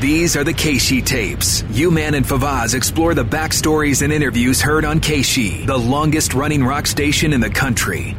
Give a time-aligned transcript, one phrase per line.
[0.00, 1.64] These are the KSHE tapes.
[1.70, 6.86] U-Man and Favazz explore the backstories and interviews heard on KSHE, the longest running rock
[6.86, 8.14] station in the country.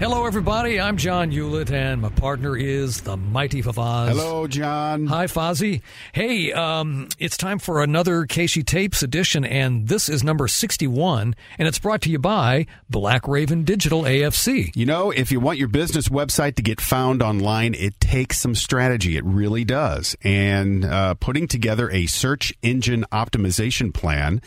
[0.00, 0.80] Hello, everybody.
[0.80, 4.08] I'm John Ulett, and my partner is the mighty Favazz.
[4.08, 5.06] Hello, John.
[5.08, 5.82] Hi, Fozzie.
[6.14, 11.68] Hey, um, it's time for another KSHE Tapes edition, and this is number 61, and
[11.68, 14.74] it's brought to you by Black Raven Digital AFC.
[14.74, 18.54] You know, if you want your business website to get found online, it takes some
[18.54, 19.18] strategy.
[19.18, 20.16] It really does.
[20.22, 24.40] And uh, putting together a search engine optimization plan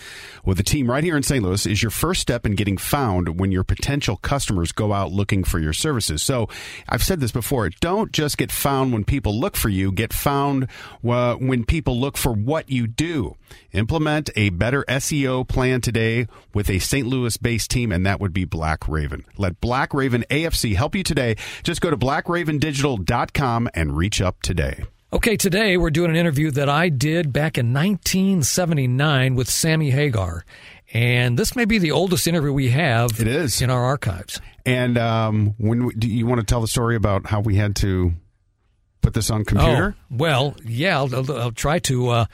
[0.43, 1.43] with a team right here in St.
[1.43, 5.42] Louis is your first step in getting found when your potential customers go out looking
[5.44, 6.22] for your services.
[6.22, 6.49] So
[6.88, 10.67] I've said this before don't just get found when people look for you, get found
[11.08, 13.35] uh, when people look for what you do.
[13.72, 17.08] Implement a better SEO plan today with a St.
[17.08, 19.25] Louis based team, and that would be Black Raven.
[19.38, 21.35] Let Black Raven AFC help you today.
[21.63, 24.83] Just go to blackravendigital.com and reach up today.
[25.13, 30.44] Okay, today we're doing an interview that I did back in 1979 with Sammy Hagar.
[30.94, 33.61] And this may be the oldest interview we have It is.
[33.61, 34.39] in our archives.
[34.66, 37.75] And um, when we, do you want to tell the story about how we had
[37.77, 38.13] to
[39.02, 39.95] put this on computer?
[40.00, 42.09] Oh, well, yeah, I'll, I'll, I'll try to.
[42.09, 42.25] Uh,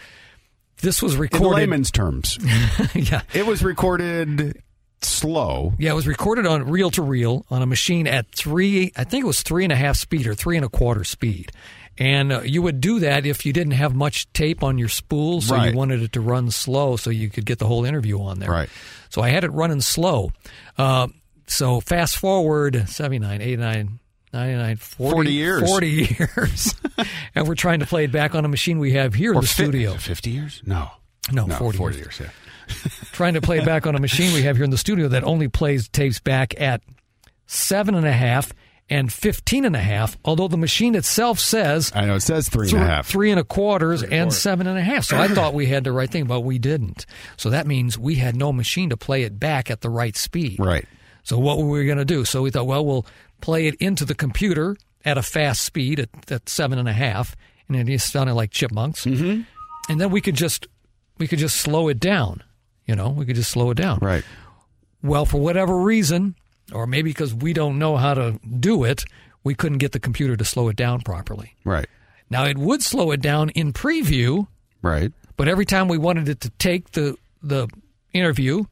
[0.82, 2.38] this was recorded In layman's terms,
[2.94, 4.62] yeah, it was recorded
[5.02, 5.74] slow.
[5.80, 8.92] yeah, it was recorded on reel to reel on a machine at three.
[8.96, 11.52] I think it was three and a half speed or three and a quarter speed.
[12.00, 15.42] And uh, you would do that if you didn't have much tape on your spool,
[15.42, 15.72] so Right.
[15.74, 18.50] you wanted it to run slow, so you could get the whole interview on there.
[18.50, 18.70] Right.
[19.10, 20.32] So I had it running slow.
[20.78, 21.10] Uh,
[21.48, 24.00] so fast forward 79, 89,
[24.32, 25.70] 99, 40, 40 years.
[25.70, 25.88] 40
[26.20, 26.76] years.
[27.36, 29.48] and we're trying to play it back on a machine we have here in the
[29.48, 29.94] fi- studio.
[29.96, 30.62] Fifty years?
[30.66, 30.90] No,
[31.32, 32.20] No, no, 40 40 years.
[32.20, 32.32] years.
[32.32, 32.92] yeah.
[33.12, 35.24] trying to play it back on a machine we have here in the studio that
[35.24, 36.82] only plays tapes back at
[37.48, 38.54] seven and a half
[38.90, 42.70] and 15 and a half, although the machine itself says I know it says three
[42.70, 43.08] and a half.
[43.08, 45.06] three and a quarters and seven and a half.
[45.06, 47.06] So I thought we had the right thing, but we didn't.
[47.38, 50.60] So that means we had no machine to play it back at the right speed.
[50.60, 50.86] Right.
[51.24, 52.26] So what were we going to do?
[52.26, 53.06] So we thought, well, we'll
[53.42, 54.76] play it into the computer
[55.06, 57.36] at a fast speed at, at seven and a half,
[57.68, 59.06] and it just sounded like chipmunks.
[59.06, 59.42] Mm-hmm.
[59.92, 60.68] And then we could just
[61.18, 62.44] we could just slow it down.
[62.86, 64.00] You know, we could just slow it down.
[64.02, 64.24] Right.
[65.04, 66.36] Well, for whatever reason,
[66.74, 69.04] or maybe because we don't know how to do it,
[69.44, 71.56] we couldn't get the computer to slow it down properly.
[71.64, 71.88] Right.
[72.30, 74.48] Now it would slow it down in preview,
[74.82, 75.12] Right.
[75.38, 77.68] but every time we wanted it to take the the
[78.14, 78.66] interview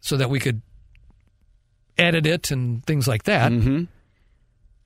[0.00, 0.60] so that we could
[1.98, 3.84] edit it and things like that, Mm-hmm.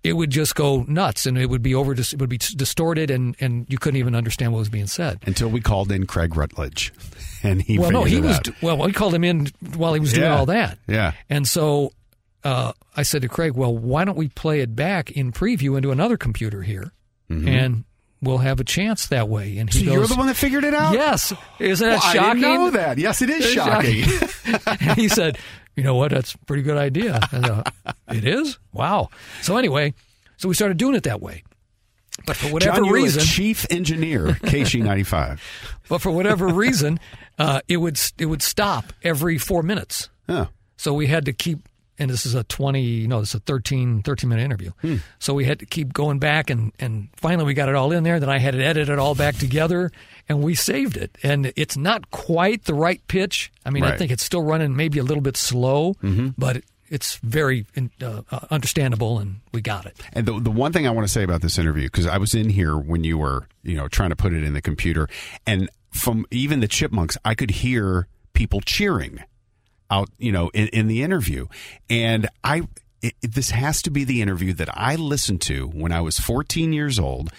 [0.05, 3.35] it would just go nuts and it would be over it would be distorted and
[3.41, 5.19] and you couldn't even understand what was being said.
[5.27, 6.93] Until we called in Craig Rutledge,
[7.43, 8.49] and he well, no, he was out.
[8.63, 10.37] well, we called him in while he was doing Yeah.
[10.39, 10.79] all that.
[10.87, 11.13] Yeah.
[11.29, 11.93] And so
[12.45, 15.91] uh, I said to Craig, well, why don't we play it back in preview into
[15.91, 16.93] another computer here
[17.31, 17.85] and
[18.23, 19.59] we'll have a chance that way.
[19.59, 19.89] And he Mm-hmm.
[19.89, 20.95] So goes, you're the one that figured it out.
[20.95, 21.33] Yes.
[21.59, 22.41] Isn't that Well, I shocking?
[22.43, 22.99] didn't know that.
[22.99, 24.05] Yes, it is It's shocking.
[24.81, 25.39] and he said,
[25.77, 26.11] you know what?
[26.11, 27.21] That's a pretty good idea.
[28.11, 28.59] It is?
[28.73, 29.11] Wow.
[29.43, 29.93] So anyway,
[30.39, 31.45] so we started doing it that way.
[32.27, 35.41] But for whatever John reason, chief engineer, KSHE ninety five.
[35.91, 36.99] but for whatever reason,
[37.39, 40.09] uh, it would it would stop every four minutes.
[40.29, 41.61] Oh, So we had to keep,
[41.99, 44.71] and this is a 20, no, this is a 13, 13 minute interview.
[44.81, 44.97] Hmm.
[45.19, 48.03] So we had to keep going back, and, and finally we got it all in
[48.05, 48.19] there.
[48.21, 49.91] Then I had to edit it edited all back together,
[50.29, 51.17] and we saved it.
[51.23, 53.53] And it's not quite the right pitch.
[53.67, 56.29] I mean, I think it's still running maybe a little bit slow, Mm-hmm.
[56.39, 57.67] but it's very
[58.01, 59.97] uh, uh, understandable, and we got it.
[60.13, 62.35] And the the one thing I want to say about this interview because I was
[62.35, 65.09] in here when you were you know trying to put it in the computer,
[65.47, 69.23] and from even the chipmunks, I could hear people cheering
[69.91, 71.47] out you know in, in the interview,
[71.89, 72.63] and I.
[73.01, 76.73] It, this has to be the interview that I listened to when I was 14
[76.73, 77.31] years old.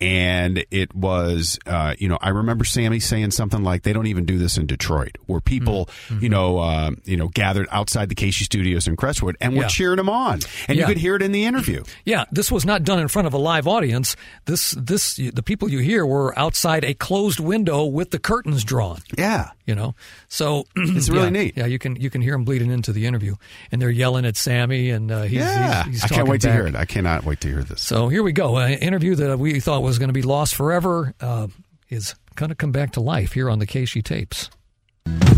[0.00, 4.24] And it was, uh, you know, I remember Sammy saying something like, "They don't even
[4.26, 6.22] do this in Detroit, where people, Mm-hmm.
[6.22, 9.68] you know, uh, you know, gathered outside the KSHE Studios in Crestwood and were Yeah.
[9.68, 12.84] cheering him on, and you could hear it in the interview." Yeah, this was not
[12.84, 14.16] done in front of a live audience.
[14.46, 19.00] This, this, the people you hear were outside a closed window with the curtains drawn.
[19.16, 19.94] Yeah, you know
[20.28, 21.56] so It's really yeah, neat.
[21.56, 23.34] yeah you can you can hear them bleeding into the interview
[23.70, 25.84] and they're yelling at sammy and uh, he's, yeah.
[25.84, 26.74] he's, he's I can't wait to hear it.
[26.74, 27.82] I cannot wait to hear this.
[27.82, 31.14] so here we go an interview that we thought was going to be lost forever
[31.20, 31.46] uh,
[31.88, 34.50] is going to come back to life here on the KSHE tapes.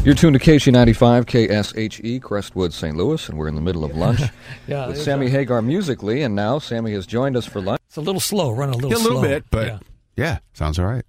[0.02, 2.96] You're tuned to KSHE95, KSHE, Crestwood, St.
[2.96, 4.20] Louis, and we're in the middle of lunch
[4.66, 7.96] Yeah, with Sammy a- Hagar musically, and now Sammy has joined us for lunch, It's
[7.96, 9.28] a little slow, running a little Yeah, a little slow.
[9.28, 9.78] bit, but Yeah.
[10.16, 10.38] yeah.
[10.54, 11.04] sounds all right.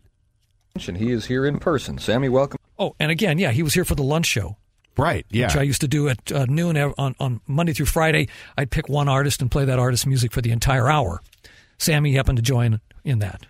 [0.88, 1.98] and he is here in person.
[1.98, 2.60] Sammy, welcome.
[2.78, 4.58] Oh, and again, yeah, he was here for the lunch show.
[4.98, 5.26] Right.
[5.32, 5.48] Yeah.
[5.48, 8.28] which I used to do at uh, noon on, on Monday through Friday.
[8.58, 11.22] I'd pick one artist and play that artist's music for the entire hour.
[11.78, 13.46] Sammy happened to join in that.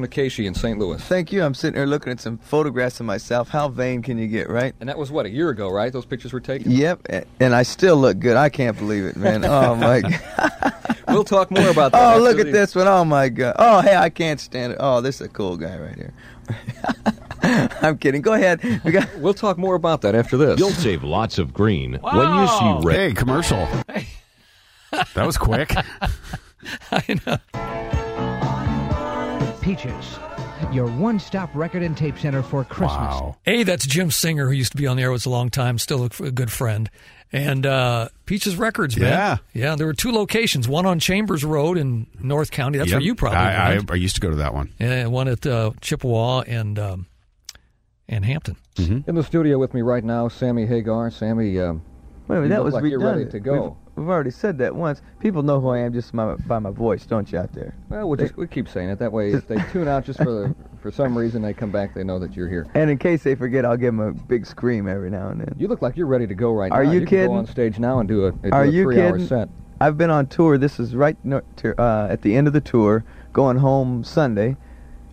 [0.00, 0.78] To in St.
[0.78, 1.02] Louis.
[1.02, 1.42] Thank you.
[1.42, 3.48] I'm sitting here looking at some photographs of myself.
[3.48, 4.72] How vain can you get, right?
[4.78, 5.92] And that was, what, a year ago, right?
[5.92, 6.70] Those pictures were taken?
[6.70, 7.08] Yep.
[7.40, 8.36] And I still look good.
[8.36, 9.44] I can't believe it, man.
[9.48, 10.74] Oh my god.
[11.08, 12.00] We'll talk more about that.
[12.00, 12.86] Oh, after look at this one.
[12.86, 13.56] Oh my god.
[13.58, 14.78] Oh, hey, I can't stand it.
[14.78, 16.12] Oh, this is a cool guy right here.
[17.82, 18.20] I'm kidding.
[18.20, 18.62] Go ahead.
[18.84, 20.60] We got We'll talk more about that after this.
[20.60, 22.96] You'll save lots of green when you see red.
[22.96, 23.66] Hey, commercial.
[24.92, 25.74] That was quick.
[26.92, 27.38] I know.
[29.68, 30.18] Peaches,
[30.72, 32.88] your one stop record and tape center for Christmas.
[32.90, 33.36] Wow.
[33.46, 35.76] A, that's Jim Singer, who used to be on the air, was a long time,
[35.76, 36.88] still a, a good friend.
[37.32, 39.10] And uh, Peaches Records, man.
[39.10, 39.36] Yeah.
[39.52, 42.78] Yeah, there were two locations, one on Chambers Road in North County.
[42.78, 42.96] That's Yep.
[42.96, 43.80] where you probably I, I.
[43.90, 44.72] I used to go to that one.
[44.78, 47.06] and one at uh, Chippewa and um,
[48.08, 48.56] and Hampton.
[48.78, 51.10] In the studio with me right now, Sammy Hagar.
[51.10, 51.82] Sammy, um,
[52.26, 53.76] Wait a minute, You that was like you're ready to go.
[53.84, 55.02] We've, we've already said that once.
[55.20, 57.74] People know who I am just by my, by my voice, don't you, out there?
[57.88, 58.98] well, we'll just we keep saying it.
[58.98, 61.94] That way, if they tune out just for the, for some reason, they come back,
[61.94, 62.66] they know that you're here.
[62.74, 65.54] And in case they forget, I'll give them a big scream every now and then.
[65.58, 66.76] You look like you're ready to go right now.
[66.76, 66.92] Are now.
[66.92, 67.26] you can kidding?
[67.28, 69.26] go on stage now and do a, do Are a you three-hour kidding?
[69.26, 69.48] set.
[69.80, 70.58] I've been on tour.
[70.58, 74.56] This is right no, to, uh, at the end of the tour, going home Sunday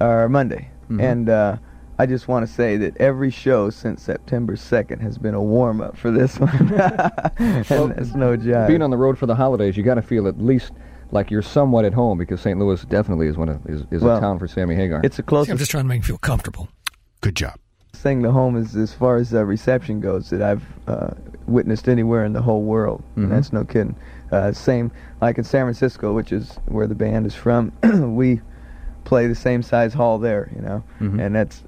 [0.01, 1.01] or Monday, Mhm.
[1.01, 1.57] and uh,
[1.97, 5.79] I just want to say that every show since September 2nd has been a warm
[5.81, 6.49] up for this one,
[7.37, 8.67] and Well, that's no job.
[8.67, 10.73] Being on the road for the holidays, you got to feel at least
[11.11, 12.59] like you're somewhat at home because St.
[12.59, 15.01] Louis definitely is one of is, is Well, a town for Sammy Hagar.
[15.03, 15.49] it's a close.
[15.49, 16.67] I'm just trying to make him feel comfortable.
[17.21, 17.55] Good job.
[17.93, 21.11] thing to home is as far as uh, reception goes that I've uh,
[21.47, 23.01] witnessed anywhere in the whole world.
[23.15, 23.29] Mhm.
[23.29, 23.95] That's no kidding.
[24.33, 24.91] Uh, same
[25.21, 27.71] like in San Francisco, which is where the band is from.
[28.15, 28.41] we
[29.05, 31.21] play the same size hall there, you know, Mhm.
[31.25, 31.63] and that's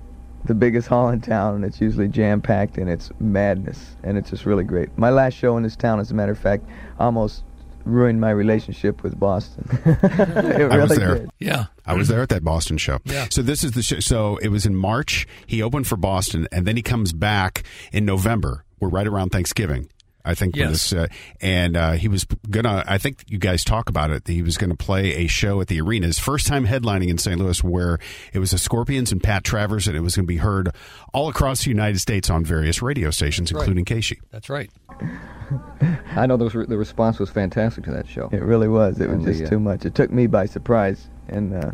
[0.46, 4.30] the biggest hall in town, and it's usually jam packed, and it's madness, and it's
[4.30, 4.96] just really great.
[4.98, 6.66] My last show in this town, as a matter of fact,
[7.00, 7.44] almost
[7.84, 9.66] ruined my relationship with Boston.
[9.86, 11.16] it I was there.
[11.20, 11.30] did.
[11.40, 11.66] Yeah.
[11.86, 13.00] I was there at that Boston show.
[13.06, 13.28] Yeah.
[13.32, 14.00] So this is the show.
[14.00, 15.26] So it was in March.
[15.46, 18.66] He opened for Boston, and then he comes back in November.
[18.80, 19.90] We're right around Thanksgiving.
[20.28, 20.90] I think Yes.
[20.90, 21.08] this, uh,
[21.42, 22.84] and uh, he was gonna.
[22.88, 24.28] I think you guys talk about it.
[24.28, 26.08] He was gonna play a show at the arena.
[26.08, 27.40] His first time headlining in St.
[27.40, 27.98] Louis, where
[28.34, 30.70] it was the Scorpions and Pat Travers, and it was gonna be heard
[31.14, 33.62] all across the United States on various radio stations, right.
[33.62, 34.18] including KSHE.
[34.32, 34.70] That's right.
[36.16, 38.30] I know those, re- the response was fantastic to that show.
[38.32, 39.00] It really was.
[39.00, 39.86] It was And the, just uh, too much.
[39.86, 41.72] It took me by surprise, and uh,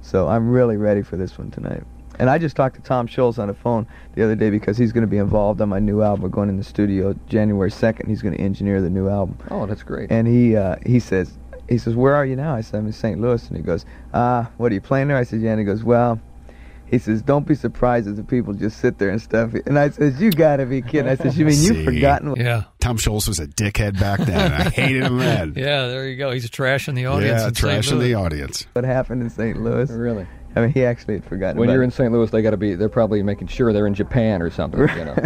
[0.00, 1.84] so I'm really ready for this one tonight.
[2.18, 4.92] And I just talked to Tom Scholz on the phone the other day because he's
[4.92, 6.22] going to be involved on my new album.
[6.22, 8.08] We're going in the studio January 2nd.
[8.08, 9.38] He's going to engineer the new album.
[9.50, 10.10] Oh, that's great.
[10.10, 11.36] And he uh, he says
[11.68, 12.54] he says where are you now?
[12.54, 13.20] I said I'm in St.
[13.20, 13.84] Louis, and he goes
[14.14, 15.16] ah what are you playing there?
[15.16, 15.50] I said yeah.
[15.50, 16.20] And he goes well.
[16.88, 19.90] He says, "Don't be surprised if the people just sit there and stuff." And I
[19.90, 22.62] says, "You got to be kidding!" I said, "You mean you've forgotten?" Yeah.
[22.78, 24.52] Tom Scholz was a dickhead back then.
[24.52, 25.54] I hated him then.
[25.56, 26.30] Yeah, there you go.
[26.30, 27.40] He's a trash in the audience.
[27.40, 27.56] yeah, in St.
[27.56, 28.68] trash in the audience.
[28.74, 29.60] What happened in St.
[29.60, 29.90] Louis?
[29.90, 30.28] really.
[30.56, 31.58] I mean, he actually had forgotten.
[31.58, 31.86] When about you're it.
[31.86, 32.12] in St.
[32.12, 32.74] Louis, they got to be.
[32.74, 34.80] They're probably making sure they're in Japan or something.
[34.80, 35.16] You know.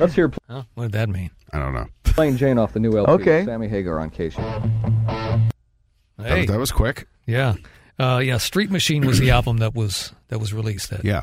[0.00, 0.62] Let's hear Huh?
[0.74, 1.30] What did that mean?
[1.52, 1.86] I don't know.
[2.04, 3.12] Plain Jane off the new LP.
[3.12, 3.44] Okay.
[3.44, 5.50] Sammy Hagar on KSHE.
[6.18, 7.06] That, Hey, was, that was quick.
[7.26, 7.54] yeah,
[7.98, 8.38] uh, yeah.
[8.38, 10.90] Street Machine was the album that was that was released.
[10.90, 11.22] That Yeah.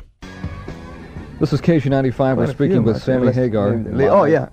[1.38, 2.36] This is KSHE95.
[2.38, 3.00] We're speaking with I.
[3.00, 3.74] Sammy Hagar.
[4.10, 4.48] Oh yeah,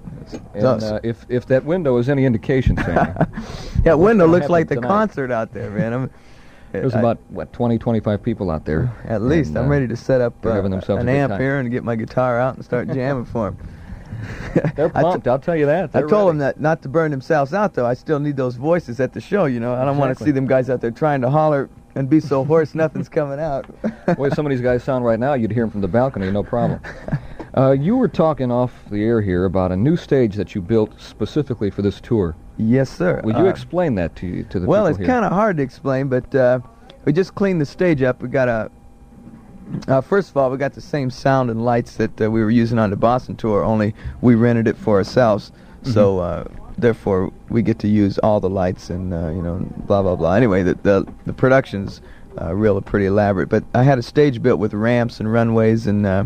[0.53, 3.13] And uh, if if that window is any indication, Sammy,
[3.85, 3.93] yeah.
[3.93, 4.87] Window looks like the tonight?
[4.89, 5.93] concert out there, man.
[5.93, 6.11] I'm,
[6.81, 8.91] there's I- about what 20, 25 people out there.
[9.05, 11.39] at least And, I'm uh, ready to set up uh, an amp time.
[11.39, 13.69] here and get my guitar out and start jamming for them.
[14.75, 15.27] They're pumped.
[15.27, 15.85] I'll tell you that.
[15.85, 16.29] I They're told ready.
[16.29, 17.85] them that not to burn themselves out, though.
[17.85, 19.73] I still need those voices at the show, you know.
[19.75, 22.43] I don't want to see them guys out there trying to holler and be so
[22.45, 23.65] hoarse nothing's coming out.
[24.05, 26.31] The way some of these guys sound right now, you'd hear them from the balcony,
[26.31, 26.79] no problem.
[27.55, 30.99] Uh, you were talking off the air here about a new stage that you built
[30.99, 32.35] specifically for this tour.
[32.57, 33.19] yes, sir.
[33.23, 34.67] Would you Uh, explain that to you, to the people?
[34.67, 36.59] well, it's kind of hard to explain, but uh,
[37.05, 38.21] we just cleaned the stage up.
[38.21, 38.71] We got a.
[39.87, 42.51] Uh, first of all, we got the same sound and lights that uh, we were
[42.51, 45.51] using on the Boston tour, only we rented it for ourselves.
[45.83, 46.43] So, uh,
[46.77, 50.33] therefore, we get to use all the lights and uh, you know, blah blah blah.
[50.33, 52.01] Anyway, the the, the production's
[52.41, 53.49] uh, real pretty elaborate.
[53.49, 56.25] But I had a stage built with ramps and runways and uh,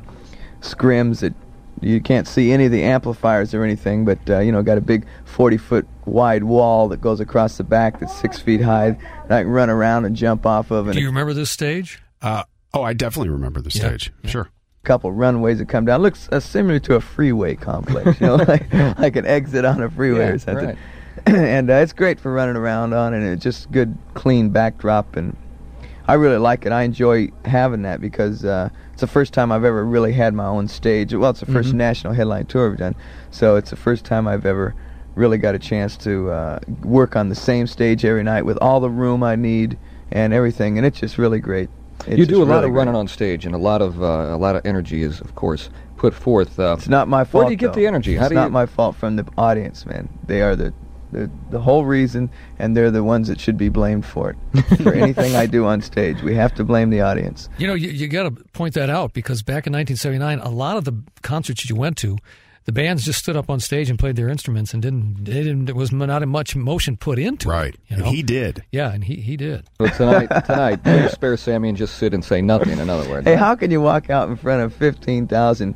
[0.61, 1.33] scrims that
[1.81, 4.81] you can't see any of the amplifiers or anything, but uh, you know, got a
[4.81, 8.91] big 40 foot wide wall that goes across the back that's six feet high
[9.27, 10.87] that I can run around and jump off of.
[10.87, 12.01] And Do you remember this stage?
[12.21, 13.87] Uh, oh, I definitely remember the Yeah.
[13.89, 14.11] stage.
[14.25, 14.49] Sure.
[14.83, 16.01] couple runways that come down.
[16.01, 19.89] Looks uh, similar to a freeway complex, you know, like, like an exit on a
[19.89, 20.65] freeway Yeah, or something.
[20.67, 20.77] right.
[21.25, 25.35] and uh, it's great for running around on, and it's just good, clean backdrop, and
[26.07, 26.71] I really like it.
[26.71, 30.45] I enjoy having that because uh, it's the first time I've ever really had my
[30.45, 31.13] own stage.
[31.13, 32.95] Well, it's the 1st national headline tour I've done,
[33.31, 34.73] so it's the first time I've ever
[35.15, 38.79] really got a chance to uh, work on the same stage every night with all
[38.79, 39.77] the room I need
[40.11, 41.69] and everything, and it's just really great.
[42.05, 42.99] It's you do a lot really of running great.
[42.99, 46.13] on stage, and a lot of uh, a lot of energy is, of course, put
[46.13, 46.57] forth.
[46.59, 47.43] Uh, It's not my fault.
[47.43, 47.79] Where do you get though.
[47.81, 48.15] the energy?
[48.15, 48.51] How it's do not you?
[48.51, 50.07] my fault from the audience, man.
[50.27, 50.73] They are the,
[51.11, 54.61] the the whole reason, and they're the ones that should be blamed for it.
[54.81, 57.49] for anything I do on stage, we have to blame the audience.
[57.57, 60.77] You know, you, you got to point that out because back in 1979, a lot
[60.77, 62.17] of the concerts you went to,
[62.65, 65.23] the bands just stood up on stage and played their instruments and didn't.
[65.23, 65.65] They didn't.
[65.65, 67.73] There was not much motion put into Right.
[67.73, 67.79] it.
[67.87, 68.11] You know?
[68.11, 68.63] he did.
[68.73, 69.63] Yeah, and he he did.
[69.77, 72.77] But tonight, tonight, please spare Sammy and just sit and say nothing.
[72.77, 75.75] In other words, Hey, how can you walk out in front of fifteen thousand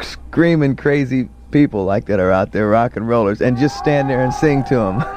[0.00, 4.22] screaming crazy people like that are out there rock and rollers and just stand there
[4.22, 4.96] and sing to them?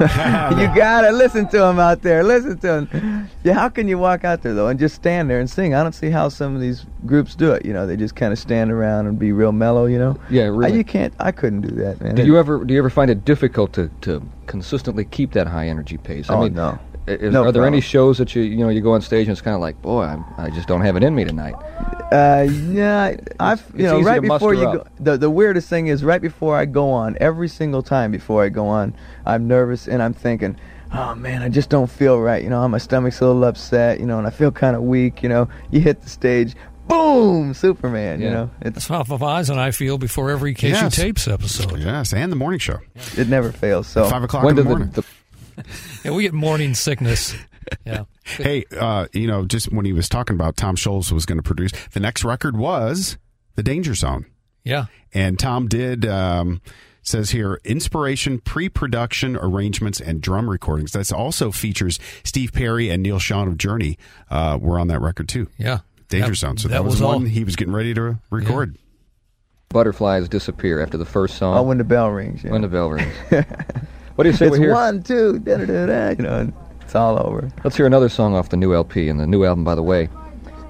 [0.59, 2.23] you gotta listen to them out there.
[2.23, 3.29] Listen to them.
[3.43, 5.73] Yeah, how can you walk out there though and just stand there and sing?
[5.73, 7.65] I don't see how some of these groups do it.
[7.65, 9.85] You know, they just kind of stand around and be real mellow.
[9.85, 10.17] You know.
[10.29, 10.77] Yeah, really.
[10.77, 11.13] You can't.
[11.19, 12.15] I couldn't do that, man.
[12.15, 15.67] Do you ever do you ever find it difficult to, to consistently keep that high
[15.67, 16.29] energy pace?
[16.29, 16.79] I Oh, mean, no.
[17.11, 19.27] I- is- No are there any shows that you you know you go on stage
[19.27, 21.55] and it's kind of like, boy, I'm, I just don't have it in me tonight.
[22.11, 24.85] Uh, yeah, I've you know right before you go.
[24.99, 28.49] The the weirdest thing is right before I go on, every single time before I
[28.49, 30.57] go on, I'm nervous and I'm thinking,
[30.93, 32.43] oh man, I just don't feel right.
[32.43, 33.99] You know, my stomach's a little upset.
[33.99, 35.23] You know, and I feel kind of weak.
[35.23, 36.53] You know, you hit the stage,
[36.89, 38.19] boom, Superman.
[38.19, 38.33] You Yeah.
[38.33, 40.95] know, That's it's of Favazz and I feel before every KSHE Yes.
[40.95, 41.79] Tapes episode.
[41.79, 42.79] Yes, and the morning show.
[43.17, 43.87] it never fails.
[43.87, 44.89] So Five o'clock when in the morning.
[44.89, 45.07] the, the
[46.03, 47.35] Yeah, we get morning sickness.
[47.85, 48.03] Yeah.
[48.23, 51.43] Hey, uh, you know, just when he was talking about Tom Scholz was going to
[51.43, 53.17] produce, the next record was
[53.55, 54.25] The Danger Zone.
[54.63, 54.85] Yeah.
[55.13, 56.61] And Tom did, um,
[57.01, 60.91] says here, inspiration, pre production arrangements, and drum recordings.
[60.93, 63.97] That also features Steve Perry and Neal Schon of Journey
[64.29, 65.47] uh, were on that record too.
[65.57, 65.79] Yeah.
[66.07, 66.57] Danger That- Zone.
[66.57, 68.77] So that that, was, was the all- one he was getting ready to record.
[69.69, 71.57] butterflies disappear after the first song?
[71.57, 72.51] oh, when the bell rings, yeah.
[72.51, 73.13] when the bell rings.
[74.15, 74.73] what do you say it's we hear?
[74.73, 76.09] one, two, da da da da.
[76.09, 76.51] You know,
[76.81, 77.49] it's all over.
[77.63, 79.07] Let's hear another song off the new LP.
[79.09, 80.09] And the new album, by the way,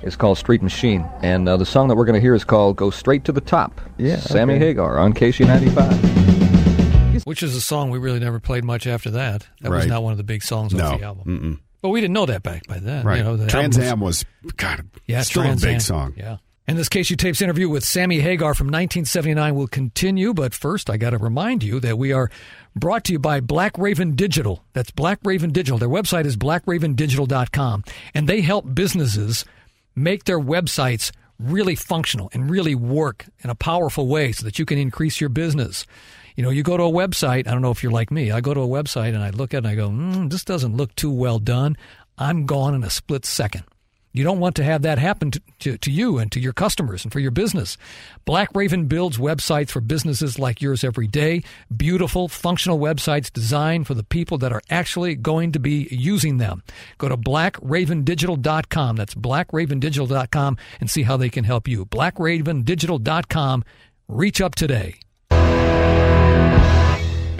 [0.03, 1.07] is called Street Machine.
[1.21, 3.41] And uh, the song that we're going to hear is called Go Straight to the
[3.41, 3.79] Top.
[3.97, 4.67] Yeah, Sammy okay.
[4.67, 7.25] Hagar on KSHE95.
[7.25, 9.47] Which is a song we really never played much after that.
[9.61, 10.85] That was not one of the big songs No.
[10.85, 11.25] off the album.
[11.27, 11.59] Mm-mm.
[11.81, 13.05] But we didn't know that back by then.
[13.05, 13.17] Right.
[13.19, 14.25] You know, the Trans album Am was,
[14.57, 15.79] God, Yeah, still Trans a big Am.
[15.81, 16.13] song.
[16.17, 16.37] Yeah.
[16.71, 20.95] And this KSHE Tapes interview with Sammy Hagar from 1979 will continue, but first I
[20.95, 22.31] got to remind you that we are
[22.77, 24.63] brought to you by Black Raven Digital.
[24.71, 25.77] That's Black Raven Digital.
[25.77, 29.43] Their website is blackravendigital.com, and they help businesses
[29.97, 34.63] make their websites really functional and really work in a powerful way so that you
[34.63, 35.85] can increase your business.
[36.37, 38.39] You know, you go to a website, I don't know if you're like me, I
[38.39, 40.77] go to a website and I look at it and I go, mm, this doesn't
[40.77, 41.75] look too well done.
[42.17, 43.65] I'm gone in a split second.
[44.13, 47.03] You don't want to have that happen to, to, to you and to your customers
[47.03, 47.77] and for your business.
[48.25, 51.43] Black Raven builds websites for businesses like yours every day.
[51.75, 56.63] Beautiful, functional websites designed for the people that are actually going to be using them.
[56.97, 58.95] Go to blackravendigital.com.
[58.95, 61.85] That's blackravendigital.com and see how they can help you.
[61.85, 63.63] blackravendigital.com.
[64.07, 64.95] Reach up today.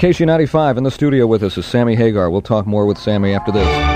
[0.02, 2.32] KSHE95 in the studio with us is Sammy Hagar.
[2.32, 3.91] We'll talk more with Sammy after this.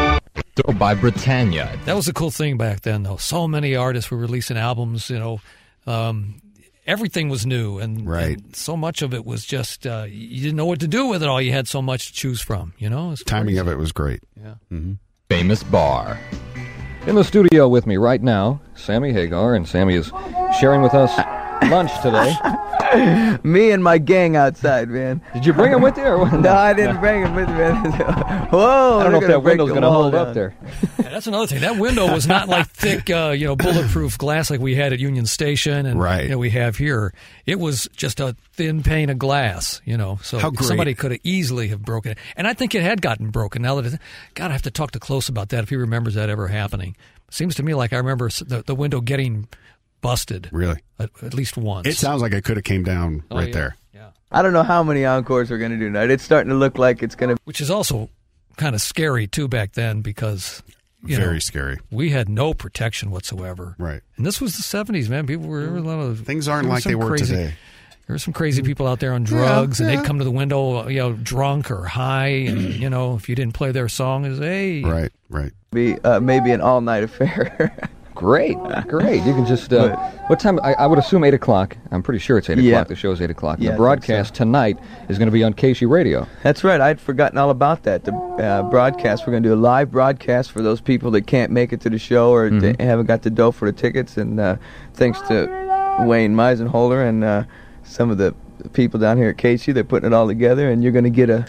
[0.77, 1.77] By Britannia.
[1.85, 3.17] That was the cool thing back then, though.
[3.17, 5.09] So many artists were releasing albums.
[5.09, 5.41] You know,
[5.87, 6.41] um,
[6.87, 8.37] everything was new, and, Right.
[8.37, 11.21] and so much of it was just uh, you didn't know what to do with
[11.23, 11.41] it all.
[11.41, 12.73] You had so much to choose from.
[12.77, 14.21] You know, Timing of it was great.
[14.41, 14.55] Yeah.
[15.29, 16.19] Famous bar.
[17.07, 20.11] In the studio with me right now, Sammy Hagar, and Sammy is
[20.59, 21.11] sharing with us
[21.63, 22.35] lunch today.
[23.43, 25.21] Me and my gang outside, man.
[25.33, 26.03] Did you bring him with you?
[26.03, 26.39] Or what?
[26.39, 27.55] No, I didn't bring him with me.
[27.55, 28.99] Whoa!
[28.99, 30.55] I don't know if that window's going going to to hold up there.
[30.99, 31.61] Yeah, that's another thing.
[31.61, 34.99] That window was not like thick, uh, you know, bulletproof glass like we had at
[34.99, 36.23] Union Station and Right.
[36.23, 37.13] you know, we have here.
[37.45, 40.19] It was just a thin pane of glass, you know.
[40.21, 40.67] So How great.
[40.67, 43.61] somebody could have easily have broken it, and I think it had gotten broken.
[43.63, 43.99] Now that, it,
[44.35, 46.95] God, I have to talk to Klose about that if he remembers that ever happening.
[47.31, 49.47] Seems to me like I remember the, the window getting
[50.01, 50.79] busted Really.
[50.99, 51.87] at, at least once.
[51.87, 53.53] It sounds like it could have came down Oh, right yeah.
[53.53, 53.75] there.
[53.93, 54.09] Yeah.
[54.31, 56.09] I don't know how many encores we're going to do tonight.
[56.11, 57.41] It's starting to look like it's going to.
[57.45, 58.09] Which is also
[58.57, 60.61] kind of scary too back then because
[61.03, 61.77] you Very know, scary.
[61.91, 63.75] we had no protection whatsoever.
[63.77, 64.01] Right.
[64.17, 65.27] And this was the 70s, man.
[65.27, 67.53] People were there were a lot of Things aren't like they some were crazy- today.
[68.07, 69.87] There were some crazy people out there on drugs, yeah.
[69.87, 73.27] and they'd come to the window, you know, drunk or high, and you know, if
[73.27, 75.51] you didn't play their song, is hey, Right, right.
[75.71, 77.75] Be uh, maybe an all night affair.
[78.15, 78.57] Great,
[78.87, 79.21] great.
[79.23, 79.73] You can just.
[79.73, 79.95] Uh,
[80.27, 80.57] what time?
[80.63, 81.75] I, I would assume eight o'clock.
[81.91, 82.75] I'm pretty sure it's eight Yeah.
[82.77, 82.87] o'clock.
[82.87, 83.57] The show's eight o'clock.
[83.59, 84.79] Yeah, the broadcast tonight
[85.09, 86.25] is going to be on KSHE Radio.
[86.41, 86.79] That's right.
[86.79, 88.05] I'd forgotten all about that.
[88.05, 89.27] The uh, broadcast.
[89.27, 91.89] We're going to do a live broadcast for those people that can't make it to
[91.89, 92.81] the show or Mm-hmm.
[92.81, 94.15] haven't got the dough for the tickets.
[94.15, 94.55] And uh,
[94.93, 95.47] thanks to
[96.07, 97.43] Wayne Meisenholder and uh,
[97.83, 98.33] some of the
[98.71, 101.29] people down here at KSHE, they're putting it all together, and you're going to get
[101.29, 101.45] a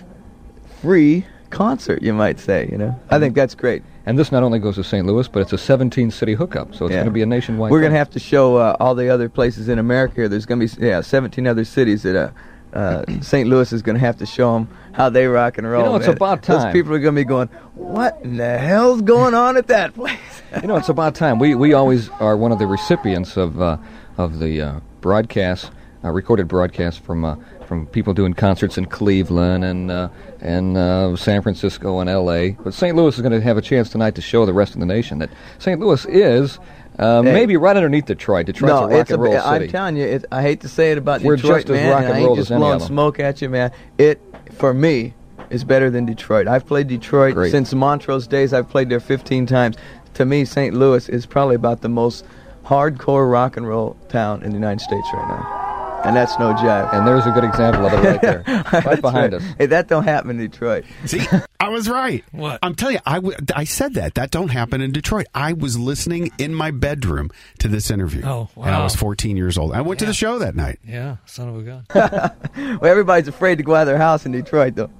[0.82, 2.02] free concert.
[2.02, 2.68] You might say.
[2.70, 3.84] You know, I think that's great.
[4.06, 5.04] And this not only goes to St.
[5.04, 6.98] Louis, but it's a 17 city hookup, so it's Yeah.
[6.98, 7.72] going to be a nationwide.
[7.72, 10.28] We're going to have to show uh, all the other places in America.
[10.28, 12.30] There's going to be yeah 17 other cities that uh,
[12.76, 13.48] uh, St.
[13.48, 15.82] Louis is going to have to show them how they rock and roll.
[15.84, 16.16] You know, it's man.
[16.16, 16.72] about Those time.
[16.72, 20.18] people are going to be going, "What in the hell's going on at that place?"
[20.62, 21.38] You know, it's about time.
[21.40, 23.76] We we always are one of the recipients of uh,
[24.16, 25.70] of the uh, broadcasts,
[26.04, 27.34] uh, recorded broadcasts from uh,
[27.66, 30.08] from people doing concerts in Cleveland and uh,
[30.40, 32.52] and uh, San Francisco and L.A.
[32.52, 32.96] But St.
[32.96, 35.18] Louis is going to have a chance tonight to show the rest of the nation
[35.18, 35.78] that St.
[35.80, 36.58] Louis is.
[36.98, 37.32] Uh, Hey.
[37.34, 38.46] maybe right underneath Detroit.
[38.46, 39.64] Detroit's no, a rock and roll a, city.
[39.66, 41.90] I'm telling you, it, I hate to say it about We're Detroit, just as man.
[41.90, 43.70] rock and I roll ain't as just blowing smoke at you, man.
[43.98, 44.18] It
[44.52, 45.12] for me
[45.50, 46.48] is better than Detroit.
[46.48, 47.50] I've played Detroit Great.
[47.50, 48.54] since Montrose days.
[48.54, 49.76] I've played there 15 times.
[50.14, 50.74] To me, St.
[50.74, 52.24] Louis is probably about the most
[52.64, 55.55] hardcore rock and roll town in the United States right now,
[56.06, 56.92] and that's no jive.
[56.94, 58.42] and there's a good example of it right there,
[58.84, 59.42] right behind right.
[59.42, 59.54] us.
[59.58, 60.84] Hey, that don't happen in Detroit.
[61.04, 61.20] See,
[61.60, 62.24] I was right.
[62.32, 62.58] What?
[62.62, 64.14] I'm telling you, I, w- I said that.
[64.14, 65.26] That don't happen in Detroit.
[65.34, 68.22] I was listening in my bedroom to this interview.
[68.24, 68.64] Oh, wow.
[68.66, 69.72] And I was 14 years old.
[69.72, 70.78] I went to the show that night.
[70.86, 71.86] yeah, son of a gun.
[72.80, 74.90] Well, everybody's afraid to go out of their house in Detroit, though.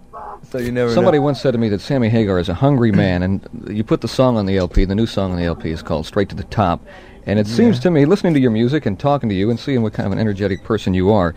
[0.51, 1.25] So you never Somebody know.
[1.25, 4.09] once said to me that Sammy Hagar is a hungry man, and you put the
[4.09, 4.85] song on the LP.
[4.85, 6.85] The new song on the LP is called "Straight to the Top,"
[7.27, 9.83] and it seems to me, listening to your music and talking to you and seeing
[9.83, 11.35] what kind of an energetic person you are,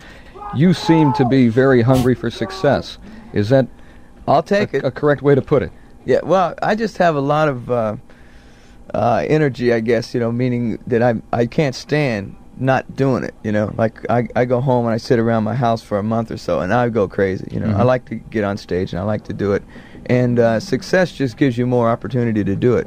[0.54, 2.98] you seem to be very hungry for success.
[3.32, 3.66] Is that
[4.28, 4.84] I'll take a, it.
[4.84, 5.72] a correct way to put it?
[6.04, 7.96] Yeah, well, I just have a lot of uh,
[8.94, 13.34] uh, energy, I guess, you know, meaning that I I can't stand not doing it,
[13.42, 13.74] you know.
[13.76, 16.36] Like I I go home and I sit around my house for a month or
[16.36, 17.76] so and I go crazy, you know.
[17.76, 19.62] I like to get on stage and I like to do it.
[20.06, 22.86] And uh, success just gives you more opportunity to do it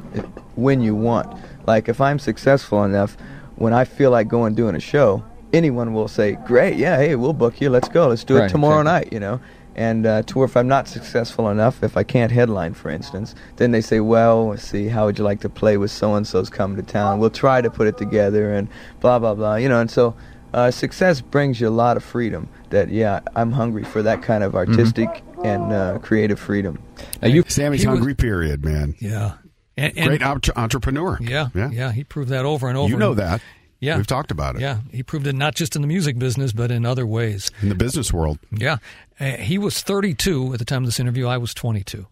[0.55, 1.37] when you want.
[1.65, 3.15] Like if I'm successful enough,
[3.55, 5.23] when I feel like going doing a show,
[5.53, 7.69] anyone will say, "Great, yeah, hey, we'll book you.
[7.69, 8.07] Let's go.
[8.07, 9.05] Let's do Right, it tomorrow exactly.
[9.05, 9.39] night." You know.
[9.75, 13.33] And uh, to where if I'm not successful enough, if I can't headline, for instance,
[13.55, 16.49] then they say, "Well, see, how would you like to play with so and so's
[16.49, 17.19] coming to town?
[17.19, 18.67] We'll try to put it together." And
[18.99, 19.55] blah blah blah.
[19.55, 19.79] You know.
[19.79, 20.15] And so,
[20.53, 22.49] uh, success brings you a lot of freedom.
[22.69, 25.09] That yeah, I'm hungry for that kind of artistic
[25.43, 26.77] and uh, creative freedom.
[27.21, 28.93] Now you, Sammy's He was- hungry, period, man.
[28.99, 29.33] Yeah,
[29.77, 31.17] and, and Great entre- entrepreneur.
[31.21, 31.69] yeah, Yeah.
[31.71, 32.89] yeah, He proved that over and over.
[32.89, 33.41] You know that.
[33.79, 34.61] Yeah, We've talked about it.
[34.61, 37.51] Yeah, he proved it not just in the music business, but in other ways.
[37.61, 38.39] In the business world.
[38.51, 38.77] Yeah,
[39.19, 41.27] uh, he was 32 at the time of this interview.
[41.27, 42.07] I was 22.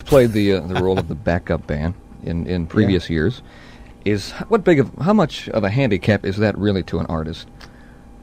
[0.00, 1.94] played the uh, the role of the backup band
[2.24, 3.40] in in previous years.
[4.04, 7.46] Is what big of how much of a handicap is that really to an artist?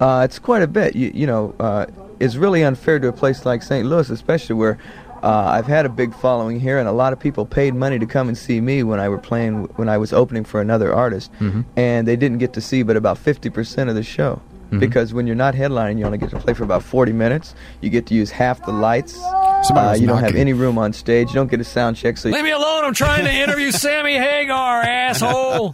[0.01, 0.93] Uh, it's quite a bit.
[0.93, 1.85] You, you know, uh,
[2.19, 3.85] it's really unfair to a place like St.
[3.87, 4.77] Louis, especially where
[5.23, 8.05] uh, I've had a big following here, and a lot of people paid money to
[8.05, 11.31] come and see me when I were playing when I was opening for another artist,
[11.75, 14.41] and they didn't get to see but about 50% of the show.
[14.71, 17.55] Because when you're not headlining, you only get to play for about 40 minutes.
[17.81, 19.17] You get to use half the lights.
[19.17, 21.29] Uh, was you don't have any room on stage.
[21.29, 22.85] You don't get a sound check, so Leave me alone!
[22.85, 25.73] I'm trying to interview Sammy Hagar, asshole.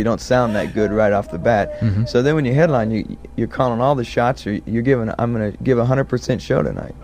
[0.00, 1.78] you don't sound that good right off the bat.
[2.08, 4.46] So then when you headline, you you're calling all the shots.
[4.48, 5.12] Or you're giving.
[5.16, 6.94] I'm going to give a hundred percent show tonight,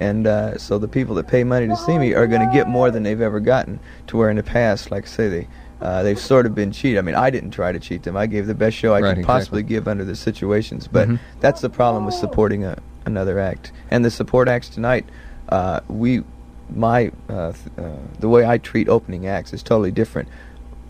[0.00, 2.68] and uh, so the people that pay money to see me are going to get
[2.68, 3.78] more than they've ever gotten.
[4.08, 5.48] To where in the past, like I say, they.
[5.80, 6.98] Uh, they've sort of been cheated.
[6.98, 8.14] I mean, I didn't try to cheat them.
[8.14, 9.24] I gave the best show I Right, could exactly.
[9.24, 10.86] possibly give under the situations.
[10.86, 11.08] But
[11.40, 13.72] that's the problem with supporting a, another act.
[13.90, 15.06] And the support acts tonight,
[15.48, 16.22] uh, we,
[16.68, 20.28] my, uh, th- uh, the way I treat opening acts is totally different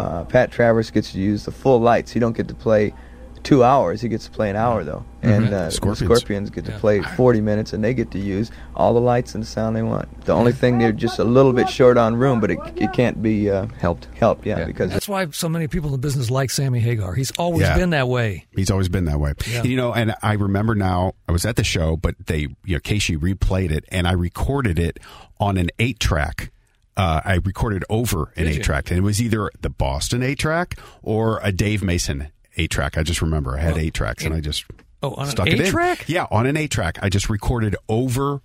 [0.01, 2.11] uh, Pat Travers gets to use the full lights.
[2.12, 2.94] He don't get to play
[3.42, 4.00] two hours.
[4.00, 5.05] He gets to play an hour though.
[5.22, 5.98] And uh, the Scorpions.
[6.20, 6.79] Scorpions get to Yeah.
[6.79, 9.83] play 40 minutes, and they get to use all the lights and the sound they
[9.83, 10.24] want.
[10.24, 13.22] The only thing they're just a little bit short on room, but it, it can't
[13.22, 14.07] be uh, Helped.
[14.14, 14.64] Helped, yeah, Yeah.
[14.64, 17.12] because That's why so many people in the business like Sammy Hagar.
[17.14, 17.76] He's always Yeah.
[17.76, 18.46] been that way.
[18.57, 19.35] He's always been that way.
[19.46, 19.62] Yeah.
[19.62, 22.79] You know, and I remember now, I was at the show, but they, you know,
[22.81, 24.98] KSHE replayed it and I recorded it
[25.38, 26.50] on an eight track.
[26.96, 30.79] Uh, I recorded over an eight track, and it was either the Boston eight track
[31.03, 32.29] or a Dave Mason
[32.61, 32.96] eight track.
[32.99, 34.64] I just remember I had eight tracks, and I just
[35.03, 35.62] Oh, on an stuck it in.
[35.62, 36.05] eight-track?
[36.09, 36.99] Yeah, on an eight track.
[37.01, 38.42] I just recorded over,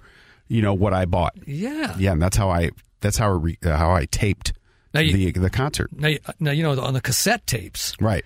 [0.47, 1.33] you know, what I bought.
[1.45, 1.93] Yeah.
[1.99, 4.53] Yeah, and that's how I that's how I re, uh, how I taped
[4.93, 5.89] Now you- the the concert.
[5.91, 7.93] Now, you- now you know on the cassette tapes.
[7.99, 8.23] Right.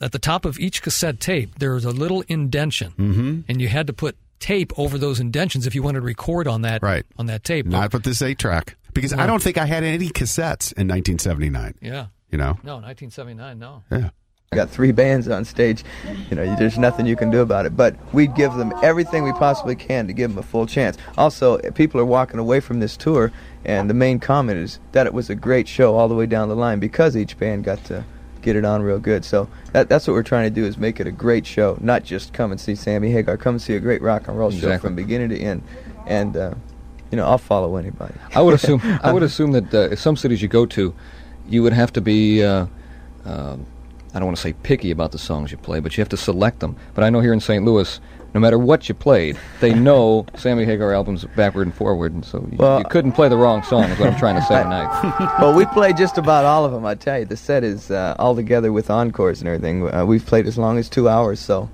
[0.00, 3.40] At the top of each cassette tape, there's a little indention, mm-hmm.
[3.48, 6.62] and you had to put tape over those indentions if you wanted to record on
[6.62, 7.06] that Right.
[7.16, 7.66] on that tape.
[7.66, 11.74] Not with this eight track because I don't think I had any cassettes in 1979.
[11.80, 12.06] yeah.
[12.32, 12.58] You know.
[12.64, 13.58] No, 1979.
[13.60, 13.84] No.
[13.92, 14.10] Yeah.
[14.54, 15.82] We got three bands on stage.
[16.30, 17.76] You know, there's nothing you can do about it.
[17.76, 20.96] But we give them everything we possibly can to give them a full chance.
[21.18, 23.32] Also, people are walking away from this tour,
[23.64, 26.48] and the main comment is that it was a great show all the way down
[26.48, 28.04] the line because each band got to
[28.42, 29.24] get it on real good.
[29.24, 32.04] So that, that's what we're trying to do is make it a great show, not
[32.04, 34.78] just come and see Sammy Hagar, come and see a great rock and roll show
[34.78, 35.64] from beginning to end.
[36.06, 36.54] And uh,
[37.10, 38.14] you know, I'll follow anybody.
[38.36, 38.80] I would assume.
[39.02, 40.94] I would assume that uh, some cities you go to,
[41.48, 42.44] you would have to be.
[42.44, 42.66] Uh,
[43.24, 43.56] uh,
[44.14, 46.16] I don't want to say picky about the songs you play, but you have to
[46.16, 46.76] select them.
[46.94, 47.64] But I know here in St.
[47.64, 47.98] Louis,
[48.32, 52.38] no matter what you played, they know Sammy Hagar albums backward and forward, and so
[52.50, 53.84] you, Well- you couldn't play the wrong song.
[53.84, 55.36] Is what I'm trying to say tonight.
[55.40, 56.86] well, we play just about all of them.
[56.86, 59.92] I tell you, the set is uh, all together with encores and everything.
[59.92, 61.68] Uh, we've played as long as two hours, so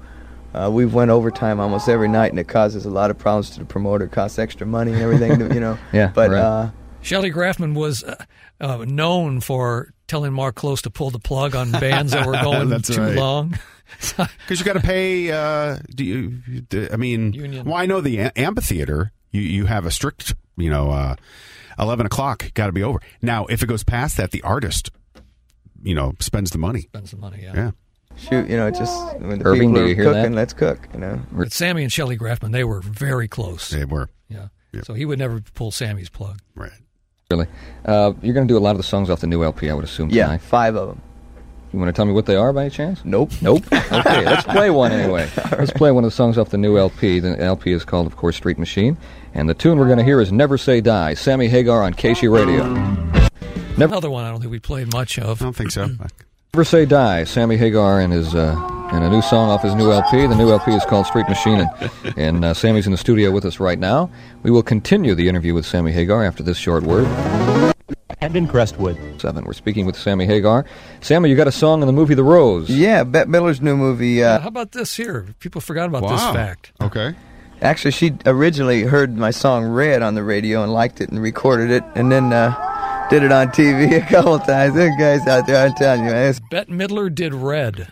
[0.55, 3.59] uh, we've went overtime almost every night, and it causes a lot of problems to
[3.61, 4.07] the promoter.
[4.07, 5.79] It costs extra money and everything, to, you know.
[5.93, 6.41] Yeah, But right.
[6.41, 6.71] uh,
[7.03, 8.25] Shelley Graffman was uh,
[8.61, 12.69] uh, known for telling Mark Klose to pull the plug on bands that were going
[12.69, 13.17] That's too right.
[13.17, 13.59] long.
[14.01, 15.33] Because you got to pay.
[15.33, 16.29] Uh, do you?
[16.69, 17.67] do- I mean, Union.
[17.67, 19.11] well, I know the a- amphitheater.
[19.33, 21.17] You you have a strict, you know, uh,
[21.77, 22.55] eleven o'clock.
[22.55, 23.01] Got to be over.
[23.21, 24.91] Now, if it goes past that, the artist,
[25.83, 26.83] you know, spends the money.
[26.83, 27.53] Spend some money, yeah.
[27.57, 27.71] Yeah.
[28.17, 30.37] shoot, you know, it just when the Irving, people do are you hear cooking, that?
[30.37, 30.79] let's cook.
[30.95, 31.21] You know.
[31.33, 33.71] But Sammy and Shelley Graffman, they were very close.
[33.71, 34.49] They were Yeah.
[34.73, 34.85] Yep.
[34.85, 36.39] So he would never pull Sammy's plug.
[36.55, 36.71] right.
[37.31, 37.47] Really,
[37.85, 39.75] uh, you're going to do a lot of the songs off the new LP, I
[39.75, 40.41] would assume Yeah, tonight.
[40.41, 41.01] five of them.
[41.73, 43.05] You want to tell me what they are by any chance?
[43.05, 43.31] Nope.
[43.41, 43.63] Nope.
[43.73, 45.29] Okay, let's play one anyway.
[45.53, 47.19] Let's play one of the songs off the new LP.
[47.21, 48.97] The LP is called, of course, Street Machine.
[49.35, 52.33] And the tune we're going to hear is Never Say Die, Sammy Hagar on KSHE
[52.33, 52.67] Radio.
[53.77, 55.41] Never, Another one I don't think we played much of.
[55.41, 55.87] I don't think so.
[56.55, 58.55] Never Say Die, Sammy Hagar and his uh,
[58.93, 60.27] and a new song off his new LP.
[60.27, 63.45] The new LP is called Street Machine, and, and uh, Sammy's in the studio with
[63.45, 64.11] us right now.
[64.43, 67.07] We will continue the interview with Sammy Hagar after this short word.
[67.07, 68.99] And Hendon Crestwood.
[69.21, 69.45] Seven.
[69.45, 70.65] We're speaking with Sammy Hagar.
[71.01, 72.69] Sammy, you got a song in the movie The Rose.
[72.69, 74.23] Yeah, Bette Midler's new movie.
[74.23, 75.27] Uh, How about this here?
[75.41, 76.73] People forgot about this fact.
[76.81, 77.15] Okay.
[77.63, 81.71] Actually, she originally heard my song "Red" on the radio and liked it and recorded
[81.71, 84.75] it, and then uh, did it on TV a couple times.
[84.75, 87.89] There, guys out there, I'm telling you, man, it's Bette Midler did Red.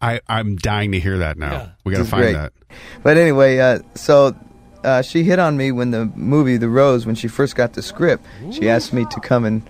[0.00, 1.52] I I'm dying to hear that now.
[1.52, 1.68] Yeah.
[1.84, 2.32] We got to find great.
[2.34, 2.52] that.
[3.02, 4.34] But anyway, uh, so
[4.82, 7.82] uh, she hit on me when the movie The Rose, when she first got the
[7.82, 8.24] script.
[8.50, 9.62] She asked me to come and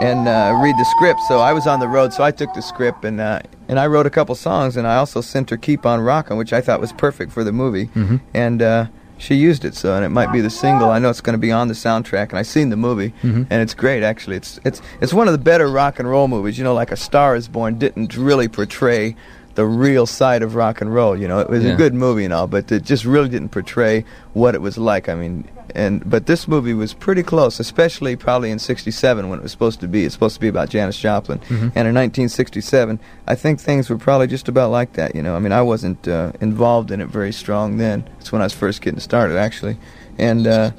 [0.00, 1.20] and uh, read the script.
[1.26, 3.86] So I was on the road, so I took the script and uh, and I
[3.86, 6.80] wrote a couple songs, and I also sent her "Keep on Rockin'," which I thought
[6.80, 7.90] was perfect for the movie.
[8.32, 8.86] And uh,
[9.18, 10.90] she used it, so and it might be the single.
[10.90, 13.52] I know it's going to be on the soundtrack, and I've seen the movie, and
[13.52, 14.04] it's great.
[14.04, 16.56] Actually, it's it's it's one of the better rock and roll movies.
[16.58, 19.16] You know, like A Star Is Born didn't really portray
[19.58, 21.16] the real side of rock and roll.
[21.18, 21.72] You know, it was Yeah.
[21.72, 25.08] a good movie and all, but it just really didn't portray what it was like.
[25.08, 29.42] I mean, and but this movie was pretty close, especially probably in '67 when it
[29.42, 30.04] was supposed to be.
[30.04, 34.28] It's supposed to be about Janis Joplin, and in 1967, I think things were probably
[34.28, 35.16] just about like that.
[35.16, 38.04] You know, I mean, I wasn't uh, involved in it very strong then.
[38.20, 39.76] It's when I was first getting started, actually,
[40.18, 40.46] and.
[40.46, 40.70] Uh,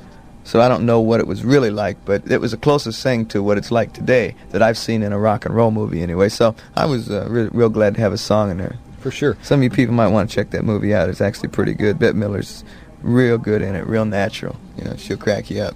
[0.50, 3.28] so I don't know what it was really like, but it was the closest thing
[3.28, 6.28] to what it's like today that I've seen in a rock and roll movie anyway.
[6.28, 8.76] So I was uh, re- real glad to have a song in there.
[9.00, 9.38] For sure.
[9.44, 11.08] Some of you people might want to check that movie out.
[11.08, 12.00] It's actually pretty good.
[12.00, 12.64] Bette Midler's
[13.04, 14.60] real good in it, real natural.
[14.76, 15.76] You know, she'll crack you up.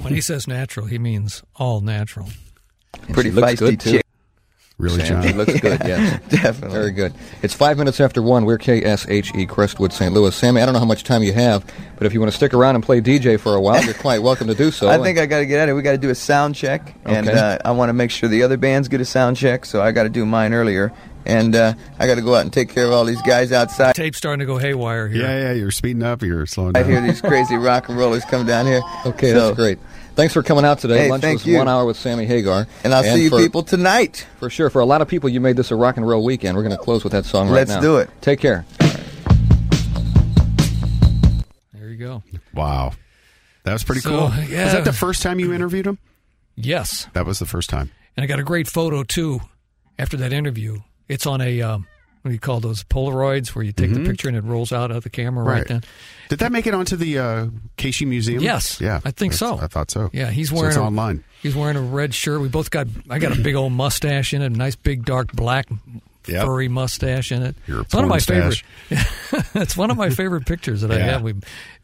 [0.00, 2.28] When he says natural, he means all natural.
[3.06, 4.00] And Pretty feisty good, too.
[4.78, 5.36] Really, Sam, John?
[5.36, 6.20] looks good, yes.
[6.28, 6.70] Definitely.
[6.78, 7.12] Very good.
[7.42, 8.44] It's five minutes after one.
[8.44, 10.14] We're KSHE E Crestwood, St.
[10.14, 10.32] Louis.
[10.36, 11.64] Sammy, I don't know how much time you have,
[11.96, 14.22] but if you want to stick around and play DJ for a while, you're quite
[14.22, 14.88] welcome to do so.
[14.88, 15.72] I think I got to get at it.
[15.72, 17.36] We got to do a sound check, and Okay.
[17.36, 19.64] uh, I want to make sure the other bands get a sound check.
[19.66, 20.92] So I got to do mine earlier,
[21.28, 23.94] and uh, I got to go out and take care of all these guys outside.
[23.94, 25.22] Tape's starting to go haywire here.
[25.22, 25.52] Yeah, yeah.
[25.52, 26.22] You're speeding up.
[26.22, 26.82] You're slowing down.
[26.82, 28.80] I hear these crazy rock and rollers come down here.
[29.06, 29.78] Okay, So- that's great.
[30.16, 31.04] Thanks for coming out today.
[31.04, 31.58] Hey, Lunch thank was you.
[31.58, 32.66] one hour with Sammy Hagar.
[32.82, 34.26] And I'll see you for, people tonight.
[34.40, 34.68] For sure.
[34.68, 36.56] For a lot of people, you made this a rock and roll weekend.
[36.56, 37.74] We're going to close with that song right now.
[37.74, 38.10] Let's do it.
[38.20, 38.64] Take care.
[41.72, 42.22] There you go.
[42.54, 42.92] Wow.
[43.62, 44.44] That was pretty So, cool.
[44.48, 44.64] yeah.
[44.64, 45.98] Was that the first time you interviewed him?
[46.56, 47.06] Yes.
[47.12, 47.90] That was the first time.
[48.16, 49.40] And I got a great photo too
[49.98, 50.80] after that interview.
[51.08, 51.86] It's on a um,
[52.22, 54.90] what do you call those Polaroids where you take the picture and it rolls out
[54.90, 55.72] of the camera right, Mm-hmm.
[55.74, 55.82] Right.
[55.82, 55.90] then.
[56.28, 57.46] Did that make it onto the uh,
[57.78, 58.42] KSHE Museum?
[58.42, 58.80] Yes.
[58.80, 59.00] Yeah.
[59.04, 59.58] I think so.
[59.58, 60.10] I thought so.
[60.12, 61.24] Yeah, he's So wearing it's a- online.
[61.42, 62.40] He's wearing a red shirt.
[62.40, 62.88] We both got.
[63.08, 65.68] I got a big old mustache in it, a nice big dark black
[66.26, 66.44] Yep.
[66.44, 67.56] furry mustache in it.
[67.66, 68.62] It's one of my porn favorite.
[69.54, 71.22] it's one of my favorite pictures that I have.
[71.22, 71.34] We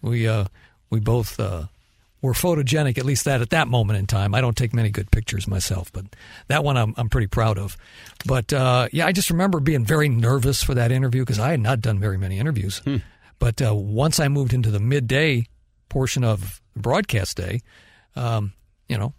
[0.02, 0.44] we uh,
[0.90, 1.64] we both uh,
[2.24, 2.96] were photogenic.
[2.98, 4.34] At least that at that moment in time.
[4.34, 6.06] I don't take many good pictures myself, but
[6.48, 7.76] that one I'm I'm pretty proud of.
[8.26, 11.60] But uh, yeah, I just remember being very nervous for that interview because I had
[11.60, 12.78] not done very many interviews.
[12.78, 12.96] Hmm.
[13.38, 15.46] But uh, once I moved into the midday
[15.88, 17.60] portion of broadcast day,
[18.16, 18.52] um,
[18.88, 19.12] you know,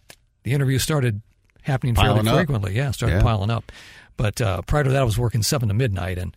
[0.43, 1.21] the interviews started
[1.61, 2.35] happening fairly up.
[2.35, 2.73] frequently.
[2.75, 3.21] Yeah, started Yeah.
[3.23, 3.71] piling up.
[4.17, 6.35] But uh, prior to that, I was working seven to midnight, and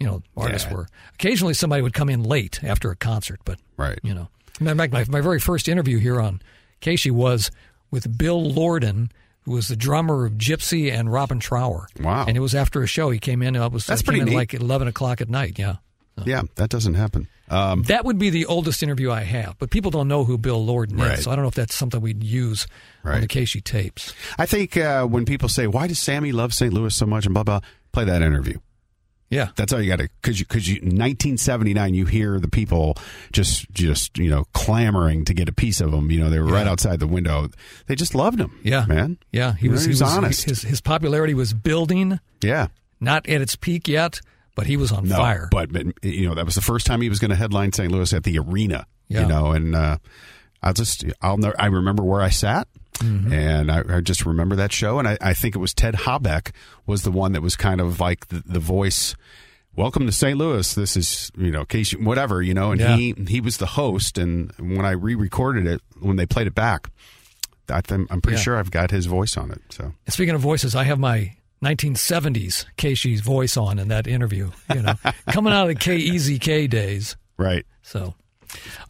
[0.00, 0.74] you know, artists Yeah.
[0.76, 3.98] were occasionally somebody would come in late after a concert, but Right.
[4.02, 4.28] you know,
[4.76, 6.40] fact, my my very first interview here on
[6.80, 7.50] KSHE was
[7.90, 9.10] with Bill Lordan.
[9.44, 11.88] Who was the drummer of Gypsy and Robin Trower?
[12.00, 12.26] Wow.
[12.28, 13.10] And it was after a show.
[13.10, 13.56] He came in.
[13.56, 14.36] uh, It was That's came pretty in neat.
[14.36, 15.58] like eleven o'clock at night.
[15.58, 15.76] Yeah.
[16.24, 17.26] Yeah, that doesn't happen.
[17.48, 20.64] Um, That would be the oldest interview I have, but people don't know who Bill
[20.64, 21.18] Lordan Right.
[21.18, 22.66] is, so I don't know if that's something we'd use
[23.02, 24.12] on the KSHE tapes.
[24.38, 26.72] I think uh, when people say, "Why does Sammy love St.
[26.72, 27.60] Louis so much?" and blah blah,
[27.92, 28.58] play that interview.
[29.32, 32.96] Yeah, That's all you got to because you because you 1979 you hear the people
[33.32, 36.10] just just you know clamoring to get a piece of him.
[36.10, 37.48] You know they were right outside the window.
[37.86, 38.58] They just loved him.
[38.62, 39.16] yeah, man.
[39.32, 39.84] Yeah, he You know, was.
[39.84, 40.44] he was honest.
[40.44, 42.66] His his popularity was building, Yeah.
[43.00, 44.20] not at its peak yet,
[44.54, 45.48] but he was on No, fire.
[45.50, 47.90] but, but you know that was the first time he was going to headline St.
[47.90, 48.86] Louis at the arena.
[49.08, 49.22] Yeah.
[49.22, 49.96] You know, and uh,
[50.62, 52.68] I'll just I'll know I remember where I sat.
[52.94, 53.32] Mm-hmm.
[53.32, 56.52] And I, I just remember that show, and I, I think it was Ted Habeck
[56.86, 59.14] was the one that was kind of like the, the voice.
[59.74, 60.36] Welcome to St.
[60.38, 60.74] Louis.
[60.74, 62.96] This is you know KSHE, whatever you know, and Yeah.
[62.96, 64.18] he he was the host.
[64.18, 66.90] And when I re-recorded it, when they played it back,
[67.70, 68.42] I I'm pretty Yeah.
[68.42, 69.62] sure I've got his voice on it.
[69.70, 71.32] So speaking of voices, I have my
[71.64, 74.50] 1970s KSHE's voice on in that interview.
[74.74, 74.94] You know,
[75.28, 77.16] coming out of the KEZK days.
[77.38, 78.14] right, So,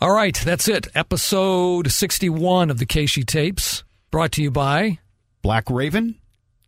[0.00, 0.88] all right, that's it.
[0.94, 4.98] Episode 61 of the KSHE tapes, brought to you by
[5.40, 6.16] Black Raven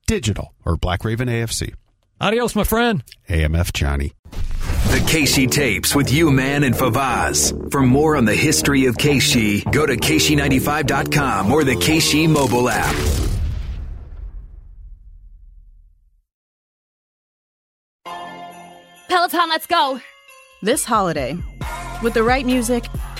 [0.07, 1.75] Digital or Black Raven AFC,
[2.21, 3.05] Adios, my friend.
[3.29, 4.13] AMF Johnny.
[4.31, 7.71] The KSHE tapes with you, man, and Favazz.
[7.71, 12.95] For more on the history of KSHE, go to KSHE95.com or the KSHE mobile app.
[19.09, 20.01] Peloton, let's go.
[20.63, 21.37] This holiday,
[22.03, 22.87] with the right music